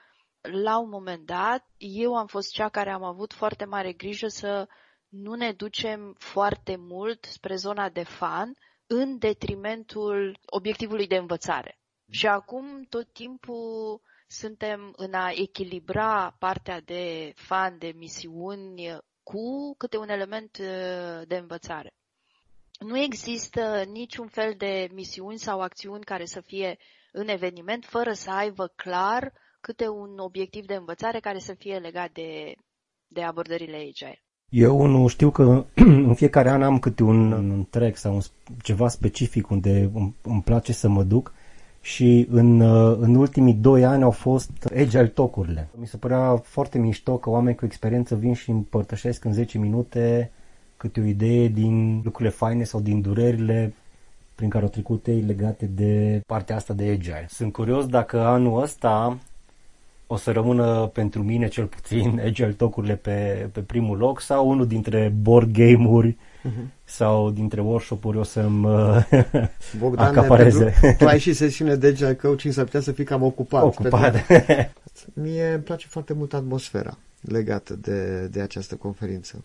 la 0.53 0.79
un 0.79 0.89
moment 0.89 1.27
dat, 1.27 1.67
eu 1.77 2.15
am 2.17 2.27
fost 2.27 2.53
cea 2.53 2.69
care 2.69 2.91
am 2.91 3.03
avut 3.03 3.33
foarte 3.33 3.65
mare 3.65 3.93
grijă 3.93 4.29
să 4.29 4.69
nu 5.09 5.35
ne 5.35 5.53
ducem 5.53 6.15
foarte 6.19 6.77
mult 6.77 7.25
spre 7.25 7.57
zona 7.57 7.89
de 7.89 8.03
fan 8.03 8.57
în 8.87 9.19
detrimentul 9.19 10.39
obiectivului 10.47 11.07
de 11.07 11.17
învățare. 11.17 11.79
Și 12.11 12.27
acum 12.27 12.83
tot 12.89 13.13
timpul 13.13 14.01
suntem 14.27 14.93
în 14.97 15.15
a 15.15 15.31
echilibra 15.35 16.37
partea 16.39 16.81
de 16.81 17.33
fan, 17.37 17.79
de 17.79 17.93
misiuni 17.97 18.99
cu 19.23 19.75
câte 19.79 19.97
un 19.97 20.09
element 20.09 20.59
uh, 20.61 21.27
de 21.27 21.37
învățare. 21.37 21.95
Nu 22.79 22.99
există 22.99 23.85
niciun 23.87 24.29
fel 24.29 24.55
de 24.57 24.89
misiuni 24.93 25.39
sau 25.39 25.61
acțiuni 25.61 26.05
care 26.05 26.25
să 26.25 26.41
fie 26.41 26.79
în 27.13 27.29
eveniment 27.29 27.85
fără 27.85 28.13
să 28.13 28.31
aibă 28.31 28.67
clar 28.67 29.33
câte 29.67 29.89
un 29.89 30.19
obiectiv 30.19 30.67
de 30.67 30.75
învățare 30.75 31.19
care 31.21 31.39
să 31.39 31.55
fie 31.59 31.77
legat 31.77 32.11
de, 32.13 32.55
de 33.07 33.23
abordările 33.23 33.77
agile. 33.77 34.23
Eu 34.49 34.87
nu 34.87 35.07
știu 35.07 35.31
că 35.31 35.65
în 36.11 36.15
fiecare 36.15 36.51
an 36.51 36.63
am 36.63 36.79
câte 36.79 37.03
un, 37.03 37.33
un 37.33 37.67
trek 37.71 37.97
sau 37.97 38.15
un, 38.15 38.21
ceva 38.63 38.89
specific 38.89 39.51
unde 39.51 39.91
îmi, 39.95 40.15
îmi 40.23 40.43
place 40.43 40.73
să 40.73 40.89
mă 40.89 41.03
duc 41.03 41.33
și 41.81 42.27
în, 42.31 42.61
în 43.01 43.15
ultimii 43.15 43.55
doi 43.55 43.85
ani 43.85 44.03
au 44.03 44.11
fost 44.11 44.51
agile 44.77 45.07
talk-urile. 45.07 45.69
Mi 45.75 45.87
se 45.87 45.97
părea 45.97 46.37
foarte 46.37 46.79
mișto 46.79 47.17
că 47.17 47.31
oameni 47.31 47.57
cu 47.57 47.65
experiență 47.65 48.15
vin 48.17 48.35
și 48.35 48.51
împărtășesc 48.51 49.25
în 49.25 49.33
10 49.33 49.59
minute 49.59 50.31
câte 50.77 51.01
o 51.01 51.05
idee 51.05 51.49
din 51.49 52.01
lucrurile 52.05 52.35
faine 52.35 52.65
sau 52.65 52.81
din 52.81 53.01
durerile 53.01 53.75
prin 54.35 54.49
care 54.49 54.65
au 54.65 54.71
trecut 54.71 55.07
ei 55.07 55.21
legate 55.21 55.67
de 55.67 56.21
partea 56.27 56.57
asta 56.57 56.75
de 56.75 56.85
agile. 56.85 57.27
Sunt 57.29 57.53
curios 57.53 57.87
dacă 57.87 58.21
anul 58.21 58.63
ăsta 58.63 59.19
o 60.15 60.17
să 60.17 60.31
rămână 60.31 60.91
pentru 60.93 61.23
mine 61.23 61.49
cel 61.49 61.67
puțin 61.67 62.21
Agile 62.25 62.53
Talk-urile 62.53 62.97
pe, 62.97 63.49
pe 63.53 63.61
primul 63.61 63.99
loc 63.99 64.21
sau 64.21 64.49
unul 64.49 64.67
dintre 64.67 65.13
board 65.21 65.53
game-uri 65.53 66.17
uh-huh. 66.17 66.67
sau 66.85 67.31
dintre 67.31 67.61
workshop-uri 67.61 68.19
o 68.19 68.23
să-mi 68.23 68.63
Bogdan, 69.79 70.07
acapareze. 70.07 70.97
tu 70.99 71.07
ai 71.07 71.19
și 71.25 71.33
sesiune 71.33 71.75
de 71.75 71.87
Agile 71.87 72.15
Coaching, 72.15 72.55
s-ar 72.55 72.65
putea 72.65 72.81
să 72.81 72.93
fii 72.93 73.05
cam 73.05 73.23
ocupat. 73.23 73.63
Ocupat. 73.63 74.27
Pentru... 74.27 74.73
Mie 75.13 75.47
îmi 75.47 75.63
place 75.63 75.87
foarte 75.87 76.13
mult 76.13 76.35
atmosfera 76.35 76.99
legată 77.21 77.75
de, 77.75 78.27
de 78.27 78.41
această 78.41 78.75
conferință 78.75 79.45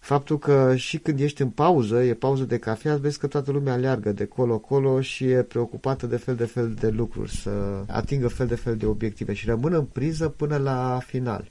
faptul 0.00 0.38
că 0.38 0.74
și 0.76 0.98
când 0.98 1.20
ești 1.20 1.42
în 1.42 1.48
pauză, 1.48 2.02
e 2.02 2.14
pauză 2.14 2.44
de 2.44 2.58
cafea, 2.58 2.96
vezi 2.96 3.18
că 3.18 3.26
toată 3.26 3.50
lumea 3.50 3.72
aleargă 3.72 4.12
de 4.12 4.24
colo-colo 4.24 5.00
și 5.00 5.24
e 5.24 5.42
preocupată 5.42 6.06
de 6.06 6.16
fel 6.16 6.34
de 6.34 6.44
fel 6.44 6.74
de 6.80 6.88
lucruri, 6.88 7.30
să 7.30 7.50
atingă 7.86 8.28
fel 8.28 8.46
de 8.46 8.54
fel 8.54 8.76
de 8.76 8.86
obiective 8.86 9.32
și 9.32 9.46
rămână 9.46 9.78
în 9.78 9.84
priză 9.84 10.28
până 10.28 10.56
la 10.56 11.00
final. 11.06 11.50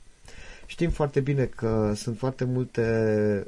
Știm 0.66 0.90
foarte 0.90 1.20
bine 1.20 1.46
că 1.46 1.94
sunt 1.96 2.18
foarte 2.18 2.44
multe 2.44 2.84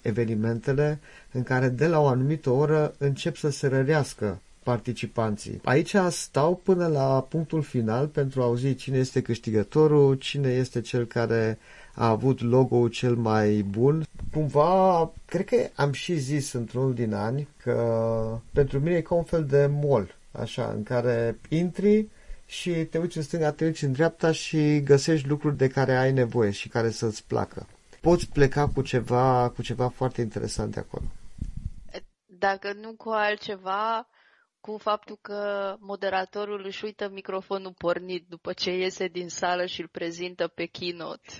evenimentele 0.02 1.00
în 1.32 1.44
care 1.44 1.70
de 1.70 1.88
la 1.88 2.00
o 2.00 2.08
anumită 2.08 2.50
oră 2.50 2.94
încep 2.98 3.36
să 3.36 3.50
se 3.50 3.68
rărească 3.68 4.42
participanții. 4.64 5.60
Aici 5.64 5.96
stau 6.10 6.62
până 6.64 6.88
la 6.88 7.26
punctul 7.30 7.62
final 7.62 8.08
pentru 8.08 8.42
a 8.42 8.44
auzi 8.44 8.76
cine 8.76 8.98
este 8.98 9.22
câștigătorul, 9.22 10.16
cine 10.16 10.50
este 10.50 10.82
cel 10.82 11.06
care 11.06 11.58
a 11.96 12.08
avut 12.08 12.42
logo-ul 12.42 12.90
cel 12.90 13.16
mai 13.16 13.62
bun. 13.62 14.04
Cumva, 14.34 15.12
cred 15.26 15.46
că 15.46 15.56
am 15.76 15.92
și 15.92 16.14
zis 16.16 16.54
într-unul 16.54 16.94
din 16.94 17.14
ani 17.14 17.48
că 17.58 18.40
pentru 18.54 18.80
mine 18.80 18.96
e 18.96 19.02
ca 19.02 19.16
un 19.16 19.24
fel 19.24 19.46
de 19.46 19.66
mall, 19.66 20.16
așa, 20.32 20.72
în 20.76 20.84
care 20.84 21.40
intri 21.50 22.08
și 22.46 22.72
te 22.72 22.98
uiți 22.98 23.18
în 23.18 23.24
stânga, 23.24 23.52
te 23.52 23.66
uiți 23.66 23.84
în 23.84 23.92
dreapta 23.92 24.32
și 24.32 24.82
găsești 24.84 25.28
lucruri 25.28 25.58
de 25.58 25.68
care 25.68 25.98
ai 25.98 26.12
nevoie 26.14 26.52
și 26.52 26.70
care 26.70 26.90
să-ți 26.90 27.24
placă. 27.28 27.68
Poți 28.02 28.30
pleca 28.30 28.68
cu 28.68 28.82
ceva, 28.82 29.50
cu 29.56 29.62
ceva 29.62 29.88
foarte 29.88 30.22
interesant 30.22 30.74
de 30.74 30.80
acolo. 30.80 31.06
Dacă 32.26 32.74
nu 32.74 32.94
cu 32.94 33.10
altceva, 33.10 34.08
cu 34.60 34.78
faptul 34.78 35.18
că 35.22 35.76
moderatorul 35.80 36.64
își 36.66 36.86
uită 36.86 37.10
microfonul 37.10 37.74
pornit 37.78 38.26
după 38.30 38.54
ce 38.54 38.72
iese 38.78 39.08
din 39.08 39.30
sală 39.30 39.66
și 39.66 39.82
îl 39.82 39.88
prezintă 39.88 40.48
pe 40.48 40.66
keynote. 40.66 41.32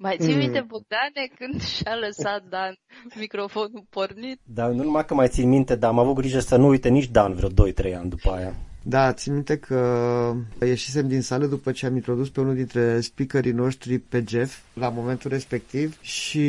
Mai 0.00 0.16
ții 0.18 0.32
mm. 0.32 0.38
minte, 0.38 0.64
Bogdane, 0.66 1.28
când 1.38 1.62
și-a 1.62 1.94
lăsat 2.06 2.42
Dan 2.48 2.78
microfonul 3.14 3.84
pornit? 3.90 4.40
Da, 4.44 4.66
nu 4.66 4.82
numai 4.82 5.04
că 5.04 5.14
mai 5.14 5.28
țin 5.28 5.48
minte, 5.48 5.76
dar 5.76 5.90
am 5.90 5.98
avut 5.98 6.14
grijă 6.14 6.38
să 6.38 6.56
nu 6.56 6.68
uite 6.68 6.88
nici 6.88 7.08
Dan 7.08 7.34
vreo 7.34 7.48
2-3 7.48 7.94
ani 7.94 8.08
după 8.08 8.30
aia. 8.30 8.54
Da, 8.82 9.12
țin 9.12 9.32
minte 9.32 9.58
că 9.58 10.32
ieșisem 10.60 11.08
din 11.08 11.22
sală 11.22 11.46
după 11.46 11.72
ce 11.72 11.86
am 11.86 11.94
introdus 11.94 12.28
pe 12.28 12.40
unul 12.40 12.54
dintre 12.54 13.00
speakerii 13.00 13.52
noștri 13.52 13.98
pe 13.98 14.24
Jeff 14.28 14.58
la 14.72 14.88
momentul 14.88 15.30
respectiv 15.30 15.98
și 16.00 16.48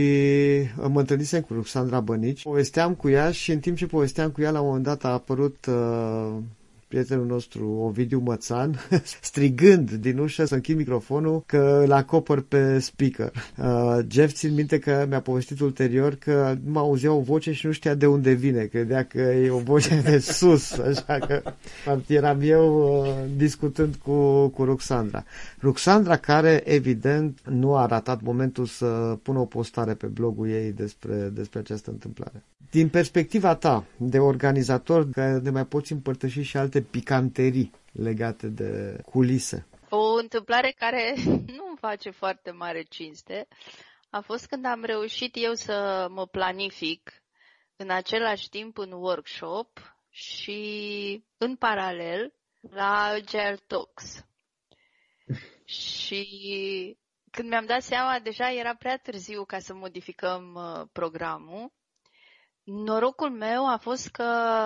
mă 0.87 0.99
întâlnisem 0.99 1.41
cu 1.41 1.53
Ruxandra 1.53 1.99
Bănici. 1.99 2.43
Povesteam 2.43 2.93
cu 2.95 3.09
ea 3.09 3.31
și 3.31 3.51
în 3.51 3.59
timp 3.59 3.77
ce 3.77 3.85
povesteam 3.85 4.29
cu 4.31 4.41
ea 4.41 4.51
la 4.51 4.59
un 4.59 4.65
moment 4.65 4.83
dat 4.83 5.03
a 5.03 5.09
apărut 5.09 5.65
uh, 5.65 6.37
prietenul 6.89 7.25
nostru 7.25 7.69
Ovidiu 7.69 8.19
Mățan, 8.19 8.79
strigând 9.21 9.91
din 9.91 10.17
ușă 10.17 10.45
să 10.45 10.53
închid 10.53 10.77
microfonul 10.77 11.43
că 11.45 11.81
îl 11.85 11.91
acopăr 11.91 12.41
pe 12.41 12.79
speaker. 12.79 13.31
Uh, 13.57 13.97
Jeff 14.11 14.33
țin 14.33 14.53
minte 14.53 14.79
că 14.79 15.05
mi-a 15.09 15.21
povestit 15.21 15.59
ulterior 15.59 16.15
că 16.15 16.57
nu 16.63 16.71
mă 16.71 16.79
auzea 16.79 17.11
o 17.11 17.19
voce 17.19 17.51
și 17.51 17.65
nu 17.65 17.71
știa 17.71 17.93
de 17.93 18.05
unde 18.05 18.31
vine, 18.31 18.63
credea 18.63 19.03
că 19.03 19.19
e 19.19 19.49
o 19.49 19.57
voce 19.57 20.01
de 20.01 20.19
sus, 20.19 20.71
așa 20.89 21.17
că 21.27 21.41
eram 22.07 22.39
eu 22.41 22.97
uh, 22.99 23.07
discutând 23.35 23.95
cu, 23.95 24.47
cu 24.47 24.63
Ruxandra. 24.63 25.23
Ruxandra 25.61 26.15
care 26.17 26.61
evident 26.65 27.39
nu 27.49 27.75
a 27.75 27.85
ratat 27.85 28.21
momentul 28.21 28.65
să 28.65 29.17
pună 29.23 29.39
o 29.39 29.45
postare 29.45 29.93
pe 29.93 30.07
blogul 30.07 30.49
ei 30.49 30.71
despre, 30.71 31.15
despre 31.33 31.59
această 31.59 31.89
întâmplare. 31.91 32.43
Din 32.71 32.87
perspectiva 32.89 33.55
ta 33.55 33.83
de 33.97 34.19
organizator, 34.19 35.09
că 35.09 35.39
ne 35.43 35.49
mai 35.49 35.65
poți 35.65 35.91
împărtăși 35.91 36.41
și 36.41 36.57
alte 36.57 36.78
picanterii 36.81 37.71
legate 37.91 38.47
de 38.47 39.01
culise. 39.05 39.67
O 39.89 40.13
întâmplare 40.13 40.73
care 40.77 41.13
nu 41.57 41.65
îmi 41.67 41.77
face 41.79 42.09
foarte 42.09 42.51
mare 42.51 42.81
cinste 42.81 43.47
a 44.09 44.19
fost 44.21 44.45
când 44.47 44.65
am 44.65 44.83
reușit 44.83 45.35
eu 45.37 45.53
să 45.53 46.07
mă 46.09 46.25
planific 46.27 47.23
în 47.75 47.89
același 47.89 48.49
timp 48.49 48.77
în 48.77 48.91
workshop 48.91 49.95
și 50.09 51.23
în 51.37 51.55
paralel 51.55 52.33
la 52.69 53.03
Agile 53.03 53.57
Talks. 53.67 54.25
și 55.65 56.97
când 57.31 57.49
mi-am 57.49 57.65
dat 57.65 57.81
seama, 57.81 58.19
deja 58.19 58.51
era 58.51 58.75
prea 58.75 58.97
târziu 58.97 59.43
ca 59.45 59.59
să 59.59 59.73
modificăm 59.73 60.53
uh, 60.53 60.87
programul. 60.91 61.71
Norocul 62.71 63.29
meu 63.29 63.67
a 63.67 63.77
fost 63.77 64.07
că 64.07 64.23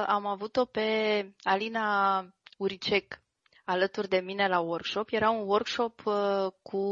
am 0.07 0.25
avut-o 0.25 0.65
pe 0.65 0.81
Alina 1.41 2.25
Uricec 2.57 3.21
alături 3.65 4.07
de 4.07 4.19
mine 4.19 4.47
la 4.47 4.59
workshop. 4.59 5.09
Era 5.11 5.29
un 5.29 5.47
workshop 5.47 6.05
uh, 6.05 6.51
cu, 6.61 6.83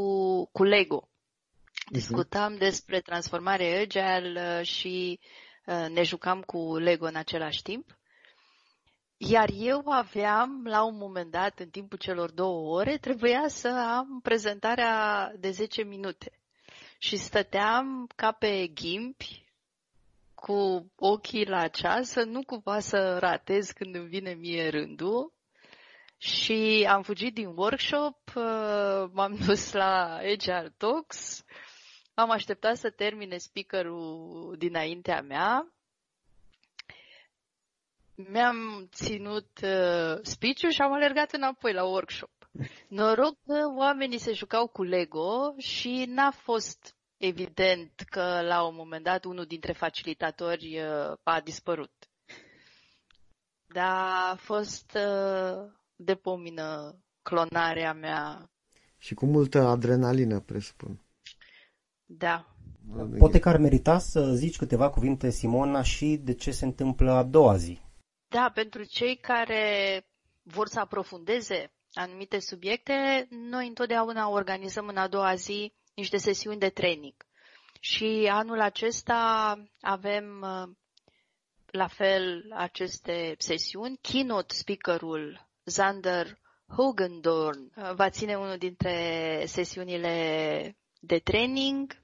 cu 0.52 0.64
Lego. 0.64 1.08
Mhm. 1.84 1.92
Discutam 1.92 2.54
uh-huh. 2.54 2.58
despre 2.58 3.00
transformare 3.00 3.64
agile 3.64 4.58
uh, 4.58 4.66
și 4.66 5.20
uh, 5.66 5.86
ne 5.88 6.02
jucam 6.02 6.40
cu 6.40 6.76
Lego 6.76 7.06
în 7.06 7.16
același 7.16 7.62
timp. 7.62 7.96
Iar 9.16 9.48
eu 9.54 9.82
aveam, 9.88 10.64
la 10.64 10.84
un 10.84 10.96
moment 10.96 11.30
dat, 11.30 11.58
în 11.58 11.68
timpul 11.68 11.98
celor 11.98 12.30
două 12.30 12.78
ore, 12.78 12.96
trebuia 12.96 13.44
să 13.46 13.68
am 13.68 14.20
prezentarea 14.22 15.32
de 15.38 15.50
10 15.50 15.82
minute. 15.82 16.40
Și 16.98 17.16
stăteam 17.16 18.08
ca 18.16 18.32
pe 18.32 18.66
ghimpi, 18.66 19.41
cu 20.46 20.90
ochii 20.96 21.46
la 21.46 21.68
ceas, 21.68 22.08
să 22.08 22.22
nu 22.22 22.42
cumva 22.44 22.78
să 22.78 23.18
ratez 23.18 23.70
când 23.70 23.94
îmi 23.94 24.08
vine 24.08 24.34
mie 24.34 24.68
rândul. 24.68 25.32
Și 26.16 26.86
am 26.88 27.02
fugit 27.02 27.34
din 27.34 27.46
workshop, 27.46 28.18
uh, 28.34 29.10
m-am 29.12 29.36
dus 29.46 29.72
la 29.72 30.16
Agile 30.16 30.74
Talks, 30.76 31.44
am 32.14 32.30
așteptat 32.30 32.76
să 32.76 32.90
termine 32.90 33.36
speakerul 33.36 34.54
dinaintea 34.58 35.20
mea 35.20 35.72
mi-am 38.14 38.88
ținut 38.92 39.48
uh, 39.62 40.18
speech 40.22 40.68
și 40.68 40.82
am 40.82 40.92
alergat 40.92 41.32
înapoi 41.32 41.72
la 41.72 41.84
workshop. 41.84 42.30
Noroc 42.88 43.36
că 43.46 43.72
oamenii 43.76 44.18
se 44.18 44.32
jucau 44.32 44.66
cu 44.66 44.82
Lego 44.82 45.54
și 45.58 46.04
n-a 46.08 46.30
fost 46.30 46.96
evident 47.22 48.00
că 48.10 48.40
la 48.42 48.62
un 48.66 48.74
moment 48.74 49.04
dat 49.04 49.24
unul 49.24 49.44
dintre 49.44 49.72
facilitatori 49.72 50.78
uh, 50.78 51.16
a 51.22 51.40
dispărut. 51.40 51.92
Dar 53.66 54.32
a 54.32 54.34
fost 54.36 54.96
uh, 54.96 55.70
de 55.96 56.14
pomină 56.14 56.96
clonarea 57.22 57.92
mea. 57.92 58.50
Și 58.98 59.14
cu 59.14 59.26
multă 59.26 59.58
adrenalină, 59.58 60.40
presupun. 60.40 61.00
Da. 62.04 62.46
Poate 63.18 63.38
că 63.38 63.48
ar 63.48 63.56
merita 63.56 63.98
să 63.98 64.32
zici 64.34 64.56
câteva 64.56 64.90
cuvinte, 64.90 65.30
Simona, 65.30 65.82
și 65.82 66.16
de 66.16 66.34
ce 66.34 66.50
se 66.50 66.64
întâmplă 66.64 67.10
a 67.12 67.22
doua 67.22 67.56
zi. 67.56 67.80
Da, 68.28 68.50
pentru 68.54 68.82
cei 68.84 69.16
care 69.16 70.04
vor 70.42 70.66
să 70.68 70.80
aprofundeze 70.80 71.72
anumite 71.92 72.40
subiecte, 72.40 73.26
noi 73.30 73.66
întotdeauna 73.66 74.28
organizăm 74.28 74.86
în 74.86 74.96
a 74.96 75.08
doua 75.08 75.34
zi 75.34 75.72
niște 76.02 76.16
sesiuni 76.16 76.58
de 76.58 76.68
training. 76.68 77.14
Și 77.80 78.28
anul 78.30 78.60
acesta 78.60 79.56
avem 79.80 80.40
la 81.66 81.86
fel 81.86 82.52
aceste 82.54 83.34
sesiuni. 83.38 83.98
Keynote 84.00 84.54
speakerul 84.54 85.48
Zander 85.64 86.38
Hogendorn 86.76 87.72
va 87.94 88.10
ține 88.10 88.36
unul 88.36 88.56
dintre 88.56 88.96
sesiunile 89.46 90.76
de 91.00 91.18
training. 91.18 92.02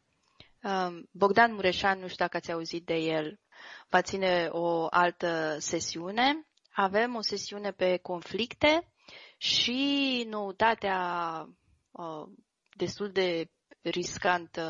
Bogdan 1.10 1.52
Mureșan, 1.52 1.98
nu 1.98 2.06
știu 2.06 2.24
dacă 2.24 2.36
ați 2.36 2.52
auzit 2.52 2.84
de 2.84 2.94
el, 2.94 3.40
va 3.88 4.02
ține 4.02 4.48
o 4.50 4.86
altă 4.90 5.56
sesiune. 5.58 6.46
Avem 6.72 7.14
o 7.14 7.20
sesiune 7.20 7.70
pe 7.70 7.96
conflicte 7.96 8.92
și 9.36 10.24
noutatea 10.28 10.98
uh, 11.90 12.28
destul 12.76 13.10
de 13.10 13.50
riscantă, 13.82 14.64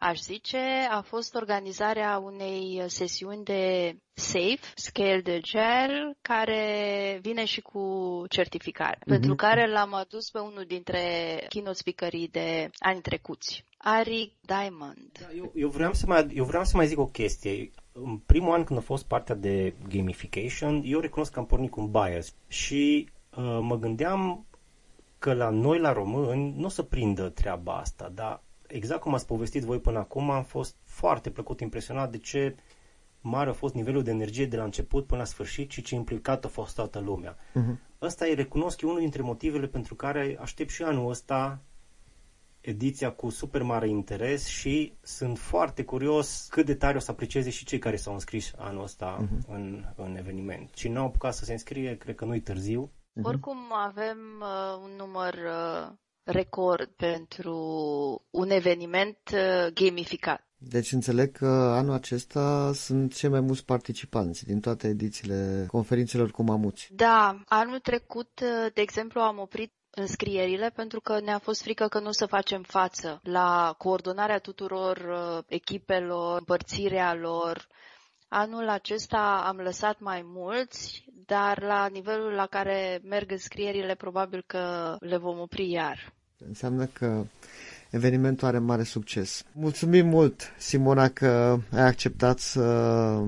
aș 0.00 0.18
zice, 0.20 0.58
a 0.90 1.00
fost 1.00 1.34
organizarea 1.34 2.18
unei 2.18 2.82
sesiuni 2.86 3.44
de 3.44 3.96
SAFE, 4.12 4.72
Scale 4.74 5.20
de 5.20 5.40
Gel, 5.40 6.16
care 6.22 7.18
vine 7.22 7.44
și 7.44 7.60
cu 7.60 8.24
certificare, 8.28 8.96
mm-hmm. 8.96 9.08
pentru 9.08 9.34
care 9.34 9.70
l-am 9.70 9.94
adus 9.94 10.30
pe 10.30 10.38
unul 10.38 10.64
dintre 10.66 11.00
keynote 11.48 11.76
speakerii 11.76 12.28
de 12.28 12.70
ani 12.78 13.00
trecuți. 13.00 13.64
Ari 13.76 14.36
Diamond. 14.40 15.10
Da, 15.20 15.26
eu, 15.36 15.52
eu, 15.54 15.68
vreau 15.68 15.92
să 15.92 16.04
mai, 16.06 16.26
eu 16.34 16.44
vreau 16.44 16.64
să 16.64 16.76
mai 16.76 16.86
zic 16.86 16.98
o 16.98 17.06
chestie 17.06 17.70
în 17.92 18.18
primul 18.18 18.52
an 18.52 18.64
când 18.64 18.78
a 18.78 18.82
fost 18.82 19.06
partea 19.06 19.34
de 19.34 19.74
gamification, 19.88 20.82
eu 20.84 21.00
recunosc 21.00 21.32
că 21.32 21.38
am 21.38 21.46
pornit 21.46 21.70
cu 21.70 21.80
un 21.80 21.90
bias 21.90 22.34
și 22.48 23.08
uh, 23.36 23.58
mă 23.60 23.78
gândeam 23.78 24.46
că 25.20 25.32
la 25.34 25.48
noi, 25.50 25.78
la 25.78 25.92
români, 25.92 26.54
nu 26.56 26.64
o 26.64 26.68
să 26.68 26.82
prindă 26.82 27.28
treaba 27.28 27.76
asta, 27.76 28.08
dar 28.14 28.42
exact 28.66 29.00
cum 29.00 29.14
ați 29.14 29.26
povestit 29.26 29.62
voi 29.62 29.78
până 29.78 29.98
acum, 29.98 30.30
am 30.30 30.44
fost 30.44 30.76
foarte 30.84 31.30
plăcut 31.30 31.60
impresionat 31.60 32.10
de 32.10 32.18
ce 32.18 32.54
mare 33.20 33.50
a 33.50 33.52
fost 33.52 33.74
nivelul 33.74 34.02
de 34.02 34.10
energie 34.10 34.46
de 34.46 34.56
la 34.56 34.64
început 34.64 35.06
până 35.06 35.20
la 35.20 35.26
sfârșit 35.26 35.70
și 35.70 35.82
ce 35.82 35.94
implicat 35.94 36.44
a 36.44 36.48
fost 36.48 36.74
toată 36.74 36.98
lumea. 36.98 37.36
Uh-huh. 37.36 37.76
Ăsta 38.02 38.28
e, 38.28 38.34
recunosc, 38.34 38.80
e 38.80 38.86
unul 38.86 38.98
dintre 38.98 39.22
motivele 39.22 39.66
pentru 39.66 39.94
care 39.94 40.36
aștept 40.40 40.70
și 40.70 40.82
anul 40.82 41.10
ăsta 41.10 41.60
ediția 42.60 43.10
cu 43.10 43.30
super 43.30 43.62
mare 43.62 43.88
interes 43.88 44.46
și 44.46 44.94
sunt 45.00 45.38
foarte 45.38 45.84
curios 45.84 46.46
cât 46.50 46.66
de 46.66 46.74
tare 46.74 46.96
o 46.96 47.00
să 47.00 47.10
aprecieze 47.10 47.50
și 47.50 47.64
cei 47.64 47.78
care 47.78 47.96
s-au 47.96 48.12
înscris 48.12 48.52
anul 48.56 48.82
ăsta 48.82 49.24
uh-huh. 49.24 49.48
în, 49.48 49.84
în 49.96 50.16
eveniment. 50.16 50.70
Cine 50.72 50.92
nu 50.92 51.00
au 51.00 51.06
apucat 51.06 51.34
să 51.34 51.44
se 51.44 51.52
înscrie, 51.52 51.96
cred 51.96 52.14
că 52.14 52.24
nu-i 52.24 52.40
târziu. 52.40 52.90
Uh-huh. 53.10 53.22
Oricum 53.22 53.58
avem 53.72 54.18
uh, 54.40 54.80
un 54.82 54.90
număr 54.96 55.34
uh, 55.34 55.92
record 56.22 56.88
pentru 56.96 57.56
un 58.30 58.50
eveniment 58.50 59.18
uh, 59.32 59.72
gamificat. 59.74 60.44
Deci 60.56 60.92
înțeleg 60.92 61.32
că 61.32 61.46
anul 61.46 61.94
acesta 61.94 62.72
sunt 62.74 63.14
cei 63.14 63.28
mai 63.28 63.40
mulți 63.40 63.64
participanți 63.64 64.44
din 64.44 64.60
toate 64.60 64.88
edițiile 64.88 65.64
conferințelor 65.70 66.30
cu 66.30 66.42
mamuți. 66.42 66.88
Da, 66.92 67.42
anul 67.46 67.78
trecut, 67.78 68.40
uh, 68.42 68.72
de 68.74 68.80
exemplu, 68.80 69.20
am 69.20 69.38
oprit 69.38 69.72
înscrierile 69.90 70.70
pentru 70.74 71.00
că 71.00 71.20
ne-a 71.20 71.38
fost 71.38 71.62
frică 71.62 71.88
că 71.88 72.00
nu 72.00 72.08
o 72.08 72.12
să 72.12 72.26
facem 72.26 72.62
față 72.62 73.20
la 73.22 73.74
coordonarea 73.78 74.38
tuturor 74.38 74.96
uh, 74.96 75.44
echipelor, 75.46 76.38
împărțirea 76.38 77.14
lor. 77.14 77.66
Anul 78.32 78.68
acesta 78.68 79.44
am 79.46 79.56
lăsat 79.56 80.00
mai 80.00 80.22
mulți, 80.24 81.04
dar 81.26 81.62
la 81.62 81.86
nivelul 81.92 82.32
la 82.32 82.46
care 82.46 83.00
merg 83.08 83.30
înscrierile 83.30 83.94
probabil 83.94 84.44
că 84.46 84.96
le 85.00 85.16
vom 85.16 85.38
opri 85.38 85.70
iar. 85.70 86.12
Înseamnă 86.48 86.84
că 86.84 87.24
evenimentul 87.90 88.46
are 88.46 88.58
mare 88.58 88.82
succes. 88.82 89.44
Mulțumim 89.52 90.06
mult, 90.06 90.52
Simona, 90.58 91.08
că 91.08 91.58
ai 91.72 91.86
acceptat 91.86 92.38
să 92.38 93.22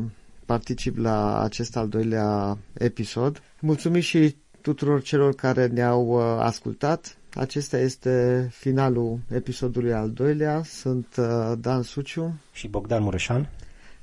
particip 0.47 0.97
la 0.97 1.41
acest 1.43 1.77
al 1.77 1.89
doilea 1.89 2.59
episod. 2.73 3.43
Mulțumim 3.61 4.01
și 4.01 4.37
tuturor 4.61 5.03
celor 5.03 5.35
care 5.35 5.67
ne-au 5.67 6.07
uh, 6.07 6.23
ascultat. 6.39 7.17
Acesta 7.35 7.79
este 7.79 8.49
finalul 8.53 9.19
episodului 9.31 9.93
al 9.93 10.11
doilea. 10.11 10.63
Sunt 10.65 11.07
uh, 11.19 11.53
Dan 11.59 11.83
Suciu 11.83 12.35
și 12.53 12.69
Bogdan 12.69 13.03
Mureșan 13.03 13.49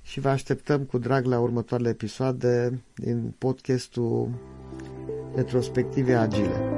și 0.10 0.20
vă 0.20 0.30
așteptăm 0.30 0.82
cu 0.82 0.98
drag 0.98 1.26
la 1.26 1.40
următoarele 1.40 1.90
episoade 1.90 2.82
din 2.96 3.34
podcastul 3.38 4.30
Retrospective 5.36 6.14
Agile. 6.14 6.69